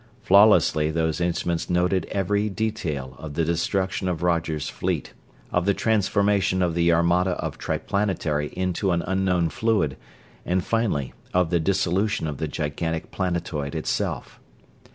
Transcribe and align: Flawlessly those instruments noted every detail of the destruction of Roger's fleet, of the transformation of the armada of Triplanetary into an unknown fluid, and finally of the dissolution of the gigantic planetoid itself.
Flawlessly 0.23 0.89
those 0.89 1.21
instruments 1.21 1.69
noted 1.69 2.07
every 2.09 2.49
detail 2.49 3.15
of 3.19 3.35
the 3.35 3.45
destruction 3.45 4.07
of 4.07 4.23
Roger's 4.23 4.67
fleet, 4.67 5.13
of 5.51 5.67
the 5.67 5.75
transformation 5.75 6.63
of 6.63 6.73
the 6.73 6.91
armada 6.91 7.33
of 7.33 7.59
Triplanetary 7.59 8.47
into 8.53 8.93
an 8.93 9.03
unknown 9.03 9.49
fluid, 9.49 9.97
and 10.43 10.63
finally 10.65 11.13
of 11.35 11.51
the 11.51 11.59
dissolution 11.59 12.25
of 12.25 12.37
the 12.39 12.47
gigantic 12.47 13.11
planetoid 13.11 13.75
itself. 13.75 14.39